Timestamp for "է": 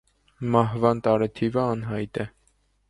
2.27-2.29